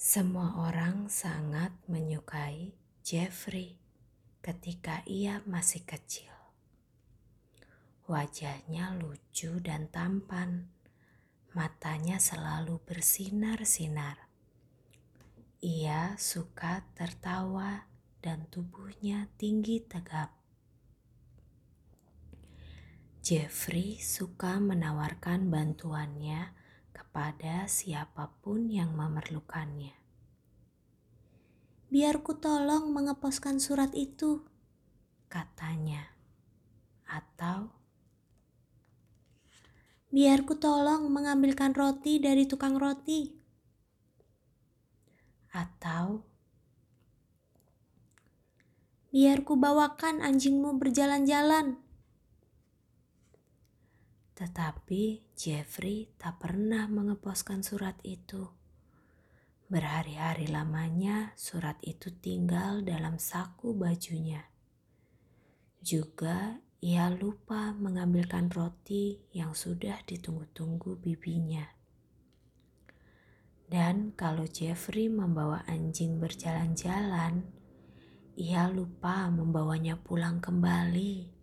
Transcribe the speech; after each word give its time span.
Semua 0.00 0.56
orang 0.64 1.12
sangat 1.12 1.76
menyukai 1.84 2.72
Jeffrey 3.04 3.76
ketika 4.40 5.04
ia 5.04 5.44
masih 5.44 5.84
kecil. 5.84 6.32
Wajahnya 8.08 8.96
lucu 8.96 9.60
dan 9.60 9.92
tampan, 9.92 10.72
matanya 11.52 12.16
selalu 12.16 12.80
bersinar-sinar. 12.80 14.16
Ia 15.60 16.16
suka 16.16 16.80
tertawa 16.96 17.84
dan 18.24 18.48
tubuhnya 18.48 19.28
tinggi 19.36 19.84
tegap. 19.84 20.32
Jeffrey 23.20 24.00
suka 24.00 24.64
menawarkan 24.64 25.52
bantuannya 25.52 26.56
kepada 26.90 27.66
siapa 27.66 28.30
pun 28.42 28.70
yang 28.70 28.94
memerlukannya. 28.94 29.94
Biar 31.90 32.22
ku 32.22 32.38
tolong 32.38 32.94
mengeposkan 32.94 33.58
surat 33.58 33.90
itu, 33.98 34.46
katanya. 35.26 36.14
Atau, 37.10 37.74
biar 40.14 40.46
ku 40.46 40.54
tolong 40.54 41.10
mengambilkan 41.10 41.74
roti 41.74 42.22
dari 42.22 42.46
tukang 42.46 42.78
roti. 42.78 43.34
Atau, 45.50 46.22
biar 49.10 49.42
ku 49.42 49.58
bawakan 49.58 50.22
anjingmu 50.22 50.78
berjalan-jalan. 50.78 51.89
Tetapi 54.40 55.36
Jeffrey 55.36 56.16
tak 56.16 56.40
pernah 56.40 56.88
mengeposkan 56.88 57.60
surat 57.60 58.00
itu. 58.00 58.48
Berhari-hari 59.68 60.48
lamanya 60.48 61.36
surat 61.36 61.76
itu 61.84 62.08
tinggal 62.08 62.80
dalam 62.80 63.20
saku 63.20 63.76
bajunya. 63.76 64.48
Juga 65.84 66.56
ia 66.80 67.12
lupa 67.12 67.76
mengambilkan 67.76 68.48
roti 68.48 69.20
yang 69.36 69.52
sudah 69.52 70.00
ditunggu-tunggu 70.08 70.96
bibinya. 70.96 71.68
Dan 73.68 74.16
kalau 74.16 74.48
Jeffrey 74.48 75.12
membawa 75.12 75.68
anjing 75.68 76.16
berjalan-jalan, 76.16 77.44
ia 78.40 78.64
lupa 78.72 79.28
membawanya 79.28 80.00
pulang 80.00 80.40
kembali. 80.40 81.39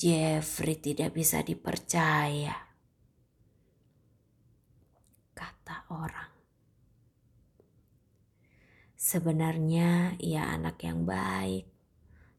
Jeffrey 0.00 0.80
tidak 0.80 1.12
bisa 1.12 1.44
dipercaya, 1.44 2.56
kata 5.36 5.92
orang. 5.92 6.32
Sebenarnya 8.96 10.16
ia 10.16 10.56
anak 10.56 10.80
yang 10.88 11.04
baik, 11.04 11.68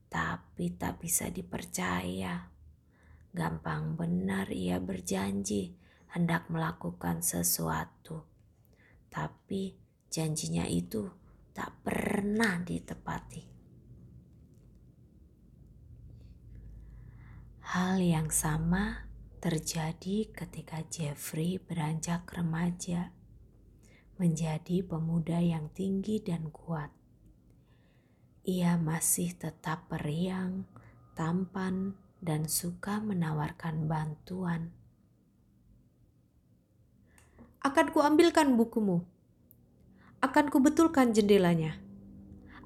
tapi 0.10 0.74
tak 0.74 1.06
bisa 1.06 1.30
dipercaya. 1.30 2.50
Gampang 3.30 3.94
benar 3.94 4.50
ia 4.50 4.82
berjanji 4.82 5.78
hendak 6.18 6.50
melakukan 6.50 7.22
sesuatu, 7.22 8.26
tapi 9.14 9.78
janjinya 10.10 10.66
itu 10.66 11.06
tak 11.54 11.78
pernah 11.86 12.58
ditepati. 12.58 13.51
Hal 17.72 18.04
yang 18.04 18.28
sama 18.28 19.08
terjadi 19.40 20.28
ketika 20.36 20.84
Jeffrey 20.92 21.56
beranjak 21.56 22.28
remaja, 22.36 23.16
menjadi 24.20 24.84
pemuda 24.84 25.40
yang 25.40 25.72
tinggi 25.72 26.20
dan 26.20 26.52
kuat. 26.52 26.92
Ia 28.44 28.76
masih 28.76 29.40
tetap 29.40 29.88
periang, 29.88 30.68
tampan, 31.16 31.96
dan 32.20 32.52
suka 32.52 33.00
menawarkan 33.00 33.88
bantuan. 33.88 34.76
Akan 37.64 37.96
kuambilkan 37.96 38.52
bukumu. 38.60 39.08
Akan 40.20 40.52
kubetulkan 40.52 41.16
jendelanya. 41.16 41.80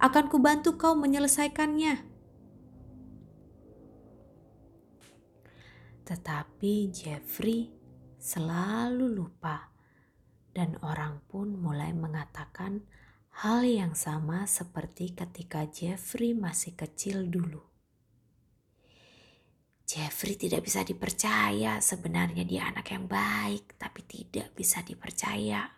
Akan 0.01 0.33
kubantu 0.33 0.81
kau 0.81 0.97
menyelesaikannya 0.97 2.14
Tetapi 6.05 6.93
Jeffrey 6.93 7.73
selalu 8.21 9.09
lupa 9.09 9.73
dan 10.53 10.79
orang 10.85 11.19
pun 11.27 11.57
mulai 11.57 11.91
mengatakan 11.91 12.85
hal 13.43 13.67
yang 13.67 13.97
sama 13.97 14.47
seperti 14.47 15.11
ketika 15.11 15.67
Jeffrey 15.67 16.31
masih 16.31 16.77
kecil 16.77 17.27
dulu. 17.27 17.59
Jeffrey 19.85 20.33
tidak 20.33 20.65
bisa 20.65 20.81
dipercaya, 20.81 21.77
sebenarnya 21.77 22.41
dia 22.41 22.65
anak 22.73 22.89
yang 22.89 23.05
baik, 23.05 23.77
tapi 23.77 24.01
tidak 24.01 24.49
bisa 24.57 24.81
dipercaya. 24.81 25.69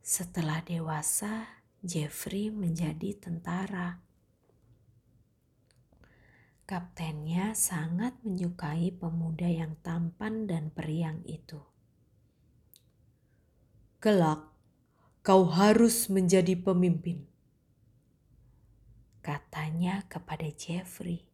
Setelah 0.00 0.64
dewasa, 0.64 1.60
Jeffrey 1.84 2.48
menjadi 2.48 3.20
tentara 3.20 4.05
Kaptennya 6.66 7.54
sangat 7.54 8.18
menyukai 8.26 8.90
pemuda 8.90 9.46
yang 9.46 9.78
tampan 9.86 10.50
dan 10.50 10.74
periang 10.74 11.22
itu. 11.22 11.62
Kelak, 14.02 14.50
kau 15.22 15.46
harus 15.46 16.10
menjadi 16.10 16.58
pemimpin. 16.58 17.22
Katanya 19.22 20.10
kepada 20.10 20.50
Jeffrey. 20.50 21.30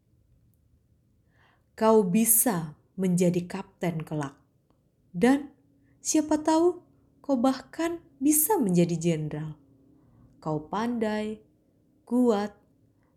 Kau 1.81 2.05
bisa 2.05 2.77
menjadi 3.01 3.41
kapten 3.49 4.05
kelak. 4.05 4.37
Dan 5.17 5.49
siapa 6.05 6.45
tahu 6.45 6.85
kau 7.25 7.41
bahkan 7.41 8.05
bisa 8.21 8.61
menjadi 8.61 9.01
jenderal. 9.01 9.57
Kau 10.45 10.69
pandai, 10.69 11.41
kuat, 12.05 12.53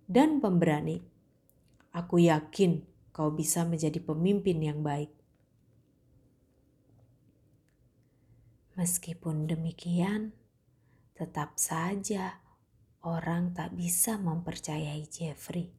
dan 0.08 0.40
pemberani 0.40 1.15
Aku 1.96 2.20
yakin 2.20 2.84
kau 3.16 3.32
bisa 3.32 3.64
menjadi 3.64 4.04
pemimpin 4.04 4.60
yang 4.60 4.84
baik. 4.84 5.16
Meskipun 8.76 9.48
demikian, 9.48 10.36
tetap 11.16 11.56
saja 11.56 12.44
orang 13.00 13.56
tak 13.56 13.80
bisa 13.80 14.20
mempercayai 14.20 15.08
Jeffrey. 15.08 15.72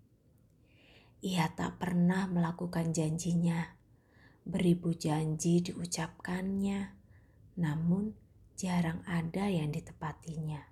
Ia 1.20 1.52
tak 1.52 1.76
pernah 1.76 2.24
melakukan 2.24 2.96
janjinya. 2.96 3.76
Beribu 4.48 4.96
janji 4.96 5.60
diucapkannya, 5.60 6.96
namun 7.60 8.16
jarang 8.56 9.04
ada 9.04 9.52
yang 9.52 9.68
ditepatinya. 9.68 10.64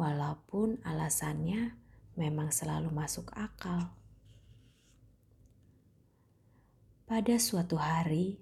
Walaupun 0.00 0.80
alasannya 0.80 1.81
memang 2.16 2.52
selalu 2.52 2.92
masuk 2.92 3.32
akal. 3.32 3.88
Pada 7.08 7.36
suatu 7.36 7.76
hari, 7.76 8.40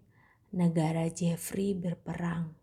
negara 0.51 1.07
Jeffrey 1.11 1.75
berperang. 1.75 2.55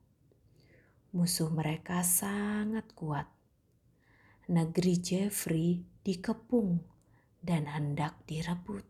Musuh 1.16 1.48
mereka 1.48 2.04
sangat 2.04 2.92
kuat. 2.96 3.28
Negeri 4.48 4.96
Jeffrey 5.00 5.84
dikepung 6.04 6.80
dan 7.44 7.68
hendak 7.68 8.20
direbut. 8.28 8.84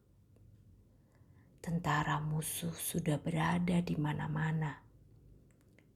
Tentara 1.62 2.21
musuh 2.21 2.74
sudah 2.74 3.21
berada 3.21 3.81
di 3.81 3.97
mana-mana, 3.97 4.81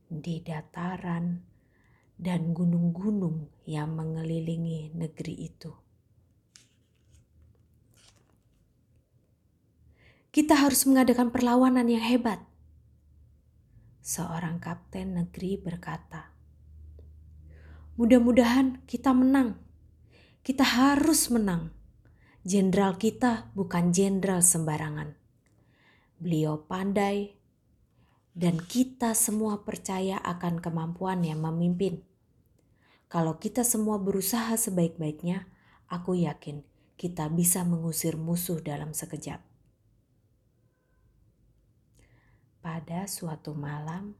di 0.09 0.41
dataran 0.41 1.41
dan 2.21 2.53
gunung-gunung 2.53 3.65
yang 3.65 3.97
mengelilingi 3.97 4.93
negeri 4.93 5.49
itu. 5.49 5.80
Kita 10.31 10.55
harus 10.55 10.87
mengadakan 10.87 11.27
perlawanan 11.27 11.91
yang 11.91 12.07
hebat. 12.07 12.39
Seorang 13.99 14.63
kapten 14.63 15.19
negeri 15.19 15.59
berkata, 15.59 16.31
Mudah-mudahan 17.99 18.79
kita 18.87 19.11
menang. 19.11 19.59
Kita 20.39 20.63
harus 20.63 21.27
menang. 21.27 21.75
Jenderal 22.47 22.95
kita 22.95 23.51
bukan 23.59 23.91
jenderal 23.91 24.39
sembarangan. 24.39 25.19
Beliau 26.15 26.63
pandai 26.63 27.35
dan 28.31 28.55
kita 28.63 29.11
semua 29.11 29.67
percaya 29.67 30.15
akan 30.15 30.63
kemampuannya 30.63 31.35
memimpin. 31.35 32.07
Kalau 33.11 33.35
kita 33.35 33.67
semua 33.67 33.99
berusaha 33.99 34.55
sebaik-baiknya, 34.55 35.43
aku 35.91 36.15
yakin 36.23 36.63
kita 36.95 37.27
bisa 37.27 37.67
mengusir 37.67 38.15
musuh 38.15 38.63
dalam 38.63 38.95
sekejap. 38.95 39.50
Pada 42.61 43.09
suatu 43.09 43.57
malam, 43.57 44.13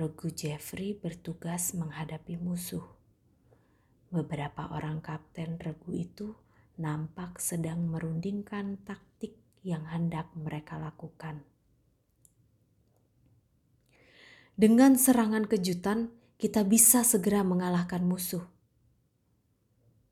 Regu 0.00 0.32
Jeffrey 0.32 0.96
bertugas 0.96 1.76
menghadapi 1.76 2.40
musuh. 2.40 2.80
Beberapa 4.08 4.72
orang 4.72 5.04
kapten 5.04 5.60
regu 5.60 5.92
itu 5.92 6.32
nampak 6.80 7.36
sedang 7.36 7.84
merundingkan 7.92 8.80
taktik 8.88 9.36
yang 9.60 9.84
hendak 9.84 10.32
mereka 10.32 10.80
lakukan. 10.80 11.44
Dengan 14.56 14.96
serangan 14.96 15.44
kejutan, 15.44 16.08
kita 16.40 16.64
bisa 16.64 17.04
segera 17.04 17.44
mengalahkan 17.44 18.00
musuh. 18.00 18.48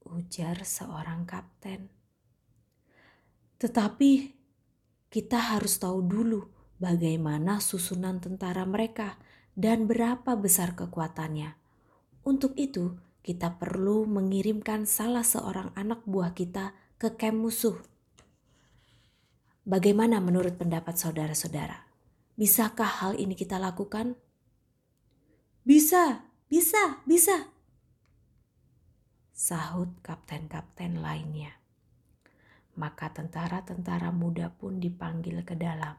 Ujar 0.05 0.61
seorang 0.61 1.25
kapten. 1.25 1.89
Tetapi 3.57 4.11
kita 5.09 5.57
harus 5.57 5.81
tahu 5.81 6.05
dulu 6.05 6.56
bagaimana 6.83 7.59
susunan 7.59 8.21
tentara 8.23 8.65
mereka 8.65 9.21
dan 9.57 9.89
berapa 9.89 10.37
besar 10.37 10.77
kekuatannya. 10.77 11.57
Untuk 12.27 12.57
itu, 12.59 12.99
kita 13.25 13.59
perlu 13.59 14.07
mengirimkan 14.07 14.87
salah 14.87 15.27
seorang 15.27 15.75
anak 15.75 16.05
buah 16.07 16.37
kita 16.37 16.77
ke 17.01 17.15
kem 17.19 17.39
musuh. 17.39 17.77
Bagaimana 19.67 20.23
menurut 20.23 20.55
pendapat 20.55 20.95
saudara-saudara? 20.95 21.89
Bisakah 22.39 23.03
hal 23.03 23.13
ini 23.19 23.35
kita 23.35 23.59
lakukan? 23.59 24.15
Bisa, 25.67 26.23
bisa, 26.47 27.03
bisa. 27.03 27.51
Sahut 29.35 29.91
kapten-kapten 30.07 31.03
lainnya 31.03 31.57
maka 32.77 33.09
tentara-tentara 33.11 34.13
muda 34.13 34.53
pun 34.53 34.79
dipanggil 34.79 35.43
ke 35.43 35.57
dalam. 35.57 35.97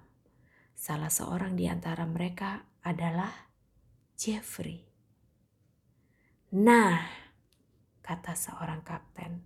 Salah 0.78 1.10
seorang 1.10 1.58
di 1.58 1.66
antara 1.66 2.06
mereka 2.06 2.62
adalah 2.86 3.50
Jeffrey. 4.14 4.86
Nah, 6.54 7.02
kata 8.06 8.38
seorang 8.38 8.86
kapten, 8.86 9.42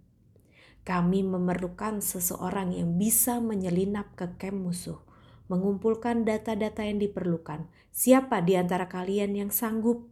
kami 0.84 1.24
memerlukan 1.24 2.04
seseorang 2.04 2.76
yang 2.76 3.00
bisa 3.00 3.40
menyelinap 3.40 4.12
ke 4.20 4.28
kem 4.36 4.60
musuh, 4.60 5.00
mengumpulkan 5.48 6.28
data-data 6.28 6.84
yang 6.84 7.00
diperlukan. 7.00 7.72
Siapa 7.96 8.44
di 8.44 8.60
antara 8.60 8.92
kalian 8.92 9.32
yang 9.32 9.56
sanggup? 9.56 10.12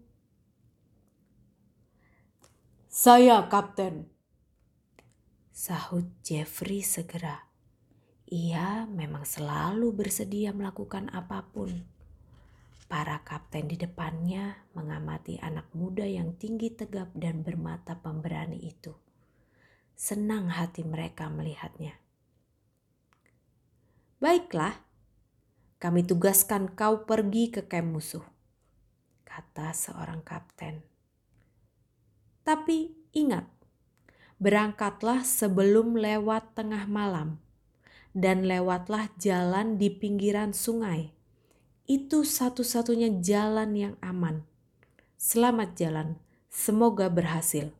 Saya, 2.88 3.44
kapten, 3.51 4.07
Sahut 5.51 6.07
Jeffrey 6.24 6.80
segera. 6.80 7.49
Ia 8.30 8.86
memang 8.86 9.26
selalu 9.26 9.90
bersedia 9.90 10.54
melakukan 10.54 11.10
apa 11.10 11.50
pun. 11.50 11.74
Para 12.86 13.26
kapten 13.26 13.66
di 13.66 13.74
depannya 13.74 14.70
mengamati 14.78 15.42
anak 15.42 15.74
muda 15.74 16.06
yang 16.06 16.38
tinggi 16.38 16.70
tegap 16.70 17.10
dan 17.18 17.42
bermata 17.42 17.98
pemberani 17.98 18.62
itu. 18.62 18.94
Senang 19.98 20.54
hati 20.54 20.86
mereka 20.86 21.26
melihatnya. 21.26 21.98
Baiklah, 24.22 24.78
kami 25.82 26.06
tugaskan 26.06 26.70
kau 26.78 27.10
pergi 27.10 27.50
ke 27.50 27.66
kem 27.66 27.90
musuh, 27.90 28.25
kata 29.25 29.74
seorang 29.74 30.22
kapten. 30.22 30.86
Tapi 32.46 32.94
ingat, 33.18 33.50
berangkatlah 34.38 35.25
sebelum 35.25 35.98
lewat 35.98 36.54
tengah 36.54 36.86
malam, 36.86 37.42
dan 38.14 38.46
lewatlah 38.46 39.10
jalan 39.22 39.78
di 39.78 39.94
pinggiran 39.94 40.52
sungai. 40.56 41.14
Itu 41.90 42.26
satu-satunya 42.26 43.22
jalan 43.22 43.74
yang 43.74 43.96
aman. 44.02 44.46
Selamat 45.18 45.74
jalan, 45.74 46.22
semoga 46.48 47.10
berhasil. 47.10 47.74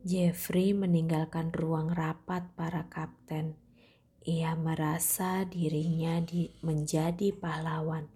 Jeffrey 0.00 0.72
meninggalkan 0.72 1.52
ruang 1.52 1.92
rapat 1.92 2.48
para 2.56 2.88
kapten. 2.88 3.54
Ia 4.24 4.56
merasa 4.56 5.44
dirinya 5.44 6.20
di, 6.24 6.48
menjadi 6.64 7.36
pahlawan. 7.36 8.08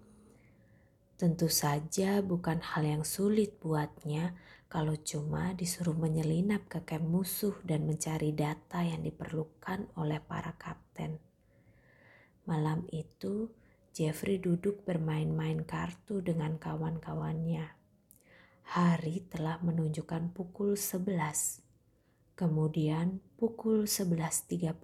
Tentu 1.15 1.47
saja 1.47 2.19
bukan 2.25 2.59
hal 2.59 2.83
yang 2.83 3.03
sulit 3.07 3.61
buatnya 3.61 4.35
kalau 4.65 4.97
cuma 4.97 5.53
disuruh 5.53 5.95
menyelinap 5.95 6.65
ke 6.67 6.81
kem 6.83 7.05
musuh 7.05 7.55
dan 7.61 7.85
mencari 7.85 8.33
data 8.33 8.81
yang 8.81 9.05
diperlukan 9.05 9.87
oleh 9.95 10.17
para 10.19 10.57
kapten. 10.57 11.21
Malam 12.45 12.85
itu, 12.89 13.53
Jeffrey 13.95 14.37
duduk 14.41 14.83
bermain-main 14.83 15.63
kartu 15.63 16.19
dengan 16.19 16.59
kawan-kawannya. 16.59 17.77
Hari 18.65 19.29
telah 19.29 19.61
menunjukkan 19.61 20.33
pukul 20.33 20.75
11. 20.75 21.63
Kemudian 22.35 23.23
pukul 23.39 23.87
11.30. 23.87 24.75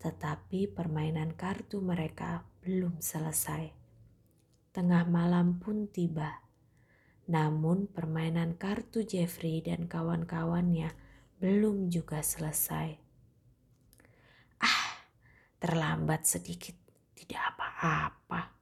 Tetapi 0.00 0.60
permainan 0.72 1.36
kartu 1.36 1.84
mereka 1.84 2.48
belum 2.64 3.02
selesai. 3.02 3.74
Tengah 4.72 5.04
malam 5.04 5.60
pun 5.60 5.90
tiba 5.90 6.42
namun 7.32 7.88
permainan 7.88 8.60
kartu 8.60 9.08
Jeffrey 9.08 9.64
dan 9.64 9.88
kawan-kawannya 9.88 10.92
belum 11.40 11.88
juga 11.88 12.20
selesai. 12.20 13.00
Ah, 14.60 15.08
terlambat 15.56 16.28
sedikit, 16.28 16.76
tidak 17.16 17.56
apa-apa. 17.56 18.52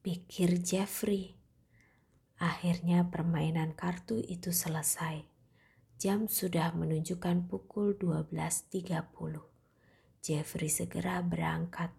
Pikir 0.00 0.64
Jeffrey. 0.64 1.36
Akhirnya 2.40 3.04
permainan 3.04 3.76
kartu 3.76 4.16
itu 4.24 4.48
selesai. 4.48 5.28
Jam 6.00 6.24
sudah 6.24 6.72
menunjukkan 6.72 7.52
pukul 7.52 8.00
12.30. 8.00 8.96
Jeffrey 10.24 10.72
segera 10.72 11.20
berangkat 11.20 11.92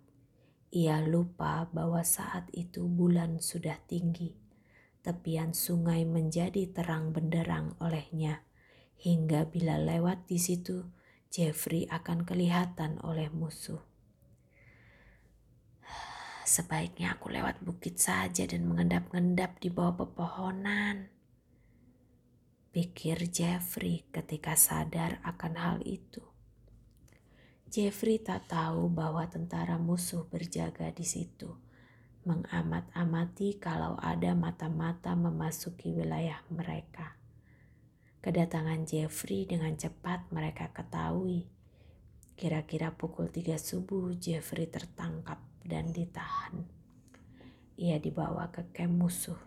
ia 0.71 1.03
lupa 1.03 1.67
bahwa 1.75 1.99
saat 1.99 2.47
itu 2.55 2.87
bulan 2.87 3.43
sudah 3.43 3.75
tinggi. 3.91 4.31
Tepian 5.03 5.51
sungai 5.51 6.07
menjadi 6.07 6.71
terang 6.71 7.11
benderang 7.11 7.75
olehnya, 7.83 8.47
hingga 8.95 9.51
bila 9.51 9.75
lewat 9.75 10.31
di 10.31 10.39
situ, 10.39 10.87
Jeffrey 11.27 11.91
akan 11.91 12.23
kelihatan 12.23 13.03
oleh 13.03 13.27
musuh. 13.27 13.83
Sebaiknya 16.47 17.19
aku 17.19 17.31
lewat 17.31 17.59
bukit 17.59 17.99
saja 17.99 18.47
dan 18.47 18.67
mengendap-endap 18.67 19.59
di 19.59 19.67
bawah 19.67 20.07
pepohonan. 20.07 21.11
Pikir 22.71 23.27
Jeffrey 23.27 24.07
ketika 24.15 24.55
sadar 24.55 25.19
akan 25.27 25.53
hal 25.59 25.77
itu. 25.83 26.30
Jeffrey 27.71 28.19
tak 28.19 28.51
tahu 28.51 28.91
bahwa 28.91 29.23
tentara 29.31 29.79
musuh 29.79 30.27
berjaga 30.27 30.91
di 30.91 31.07
situ, 31.07 31.55
mengamat-amati 32.27 33.63
kalau 33.63 33.95
ada 33.95 34.35
mata-mata 34.35 35.15
memasuki 35.15 35.95
wilayah 35.95 36.43
mereka. 36.51 37.15
Kedatangan 38.19 38.83
Jeffrey 38.83 39.47
dengan 39.47 39.79
cepat 39.79 40.35
mereka 40.35 40.75
ketahui. 40.75 41.47
Kira-kira 42.35 42.91
pukul 42.91 43.31
tiga 43.31 43.55
subuh 43.55 44.19
Jeffrey 44.19 44.67
tertangkap 44.67 45.39
dan 45.63 45.95
ditahan. 45.95 46.67
Ia 47.79 48.03
dibawa 48.03 48.51
ke 48.51 48.67
kem 48.75 48.99
musuh. 48.99 49.39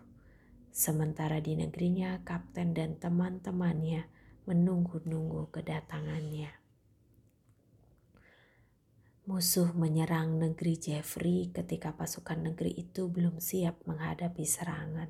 Sementara 0.73 1.37
di 1.45 1.53
negerinya 1.53 2.25
kapten 2.25 2.73
dan 2.73 2.97
teman-temannya 2.97 4.09
menunggu-nunggu 4.49 5.53
kedatangannya. 5.53 6.64
Musuh 9.25 9.73
menyerang 9.73 10.37
negeri 10.37 10.77
Jeffrey 10.77 11.49
ketika 11.49 11.97
pasukan 11.97 12.45
negeri 12.45 12.77
itu 12.77 13.09
belum 13.09 13.41
siap 13.41 13.81
menghadapi 13.89 14.45
serangan. 14.45 15.09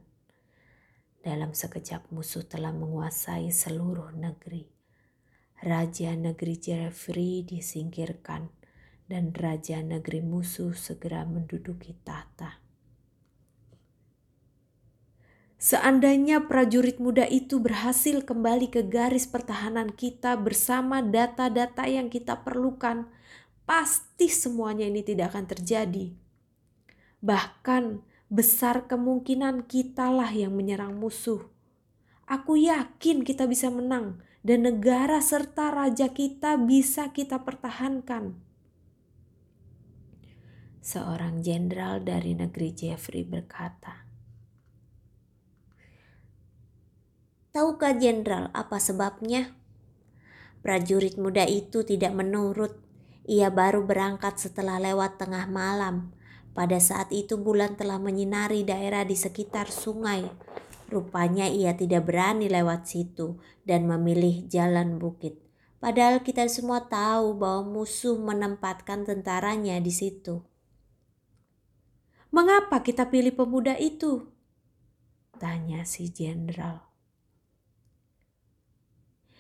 Dalam 1.20 1.52
sekejap 1.52 2.16
musuh 2.16 2.48
telah 2.48 2.72
menguasai 2.72 3.52
seluruh 3.52 4.16
negeri. 4.16 4.72
Raja 5.60 6.16
negeri 6.16 6.56
Jeffrey 6.56 7.44
disingkirkan 7.44 8.56
dan 9.12 9.36
raja 9.36 9.84
negeri 9.84 10.24
musuh 10.24 10.72
segera 10.72 11.28
menduduki 11.28 12.00
tahta. 12.08 12.64
Seandainya 15.60 16.48
prajurit 16.48 17.04
muda 17.04 17.28
itu 17.28 17.60
berhasil 17.60 18.24
kembali 18.24 18.72
ke 18.72 18.88
garis 18.88 19.28
pertahanan 19.28 19.92
kita 19.92 20.40
bersama 20.40 21.04
data-data 21.04 21.84
yang 21.84 22.08
kita 22.08 22.48
perlukan, 22.48 23.12
pasti 23.66 24.32
semuanya 24.32 24.86
ini 24.88 25.02
tidak 25.02 25.34
akan 25.34 25.46
terjadi. 25.50 26.14
Bahkan 27.20 28.06
besar 28.30 28.86
kemungkinan 28.86 29.66
kitalah 29.66 30.30
yang 30.30 30.54
menyerang 30.54 30.98
musuh. 30.98 31.46
Aku 32.26 32.58
yakin 32.58 33.22
kita 33.22 33.46
bisa 33.46 33.70
menang 33.70 34.22
dan 34.46 34.66
negara 34.66 35.22
serta 35.22 35.74
raja 35.74 36.10
kita 36.10 36.58
bisa 36.58 37.10
kita 37.14 37.42
pertahankan. 37.42 38.46
seorang 40.86 41.42
jenderal 41.42 41.98
dari 42.06 42.38
negeri 42.38 42.70
Jeffrey 42.70 43.26
berkata. 43.26 44.06
Tahukah 47.50 47.98
jenderal 47.98 48.54
apa 48.54 48.78
sebabnya? 48.78 49.58
Prajurit 50.62 51.18
muda 51.18 51.50
itu 51.50 51.82
tidak 51.82 52.14
menurut. 52.14 52.85
Ia 53.26 53.50
baru 53.50 53.82
berangkat 53.82 54.38
setelah 54.38 54.78
lewat 54.78 55.18
tengah 55.18 55.50
malam. 55.50 56.14
Pada 56.54 56.78
saat 56.78 57.10
itu 57.10 57.42
bulan 57.42 57.74
telah 57.74 57.98
menyinari 57.98 58.62
daerah 58.62 59.02
di 59.02 59.18
sekitar 59.18 59.68
sungai. 59.74 60.30
Rupanya 60.88 61.50
ia 61.50 61.74
tidak 61.74 62.06
berani 62.06 62.46
lewat 62.46 62.86
situ 62.86 63.42
dan 63.66 63.90
memilih 63.90 64.46
jalan 64.46 65.02
bukit. 65.02 65.42
Padahal 65.82 66.22
kita 66.22 66.46
semua 66.46 66.86
tahu 66.86 67.34
bahwa 67.36 67.82
musuh 67.82 68.16
menempatkan 68.16 69.04
tentaranya 69.04 69.82
di 69.82 69.90
situ. 69.90 70.46
Mengapa 72.30 72.86
kita 72.86 73.10
pilih 73.10 73.34
pemuda 73.34 73.74
itu? 73.82 74.30
Tanya 75.42 75.82
si 75.84 76.14
jenderal. 76.14 76.86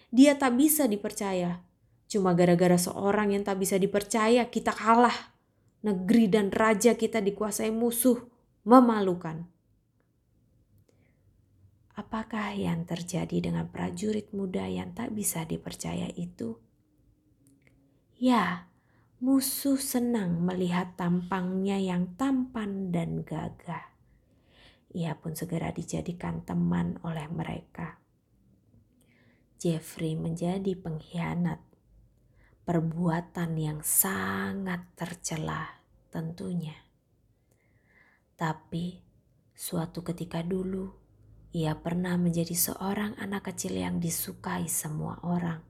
Dia 0.09 0.35
tak 0.35 0.57
bisa 0.57 0.89
dipercaya. 0.89 1.61
Cuma 2.05 2.37
gara-gara 2.37 2.77
seorang 2.77 3.33
yang 3.33 3.43
tak 3.43 3.61
bisa 3.61 3.75
dipercaya 3.75 4.47
kita 4.49 4.71
kalah. 4.71 5.35
Negeri 5.85 6.25
dan 6.29 6.49
raja 6.49 6.97
kita 6.97 7.21
dikuasai 7.21 7.69
musuh. 7.73 8.21
Memalukan. 8.65 9.45
Apakah 11.95 12.57
yang 12.57 12.83
terjadi 12.83 13.49
dengan 13.49 13.69
prajurit 13.69 14.33
muda 14.35 14.65
yang 14.67 14.91
tak 14.91 15.13
bisa 15.13 15.45
dipercaya 15.47 16.09
itu? 16.17 16.57
Ya, 18.17 18.67
Musuh 19.25 19.79
senang 19.79 20.43
melihat 20.43 20.99
tampangnya 20.99 21.79
yang 21.79 22.19
tampan 22.19 22.91
dan 22.91 23.23
gagah. 23.23 23.95
Ia 24.91 25.15
pun 25.15 25.33
segera 25.39 25.71
dijadikan 25.71 26.43
teman 26.43 26.99
oleh 26.99 27.23
mereka. 27.31 27.97
Jeffrey 29.55 30.19
menjadi 30.19 30.75
pengkhianat. 30.75 31.57
Perbuatan 32.65 33.61
yang 33.61 33.85
sangat 33.85 34.89
tercela 34.97 35.85
tentunya. 36.09 36.73
Tapi 38.33 39.05
suatu 39.53 40.01
ketika 40.01 40.41
dulu 40.41 40.89
ia 41.55 41.77
pernah 41.77 42.19
menjadi 42.19 42.51
seorang 42.51 43.15
anak 43.15 43.53
kecil 43.53 43.79
yang 43.79 44.03
disukai 44.03 44.67
semua 44.67 45.21
orang. 45.23 45.63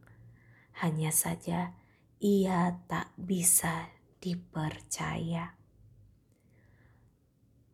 Hanya 0.81 1.13
saja 1.13 1.77
ia 2.17 2.73
tak 2.89 3.13
bisa 3.19 3.91
dipercaya. 4.17 5.53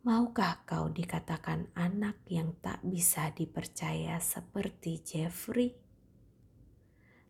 Maukah 0.03 0.65
kau 0.67 0.89
dikatakan 0.91 1.71
anak 1.77 2.19
yang 2.25 2.57
tak 2.59 2.83
bisa 2.83 3.29
dipercaya 3.31 4.19
seperti 4.19 4.99
Jeffrey? 5.05 5.77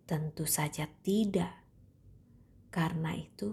Tentu 0.10 0.50
saja 0.50 0.90
tidak. 1.06 1.61
Karena 2.72 3.12
itu, 3.12 3.52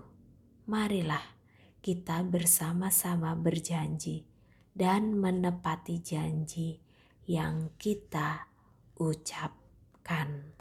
marilah 0.70 1.34
kita 1.82 2.22
bersama-sama 2.22 3.34
berjanji 3.34 4.22
dan 4.70 5.18
menepati 5.18 5.98
janji 5.98 6.78
yang 7.26 7.74
kita 7.82 8.46
ucapkan. 8.94 10.57